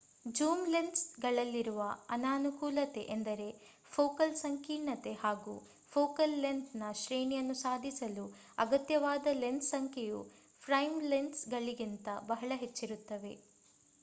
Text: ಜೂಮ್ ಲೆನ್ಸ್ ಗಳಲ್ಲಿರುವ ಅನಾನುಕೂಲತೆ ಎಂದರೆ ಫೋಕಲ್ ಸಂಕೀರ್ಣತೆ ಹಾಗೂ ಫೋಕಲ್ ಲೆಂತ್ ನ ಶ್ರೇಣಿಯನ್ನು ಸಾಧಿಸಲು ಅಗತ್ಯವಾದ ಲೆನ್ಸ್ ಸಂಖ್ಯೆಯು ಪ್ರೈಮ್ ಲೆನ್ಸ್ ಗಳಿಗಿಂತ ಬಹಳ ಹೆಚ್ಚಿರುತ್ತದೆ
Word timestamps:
ಜೂಮ್ 0.29 0.61
ಲೆನ್ಸ್ 0.67 1.01
ಗಳಲ್ಲಿರುವ 1.19 1.81
ಅನಾನುಕೂಲತೆ 2.09 3.01
ಎಂದರೆ 3.07 3.47
ಫೋಕಲ್ 3.91 4.33
ಸಂಕೀರ್ಣತೆ 4.35 5.13
ಹಾಗೂ 5.21 5.53
ಫೋಕಲ್ 5.93 6.33
ಲೆಂತ್ 6.39 6.71
ನ 6.75 6.91
ಶ್ರೇಣಿಯನ್ನು 6.93 7.55
ಸಾಧಿಸಲು 7.61 8.25
ಅಗತ್ಯವಾದ 8.57 9.33
ಲೆನ್ಸ್ 9.39 9.69
ಸಂಖ್ಯೆಯು 9.69 10.21
ಪ್ರೈಮ್ 10.63 10.97
ಲೆನ್ಸ್ 11.09 11.43
ಗಳಿಗಿಂತ 11.49 12.07
ಬಹಳ 12.27 12.51
ಹೆಚ್ಚಿರುತ್ತದೆ 12.55 13.33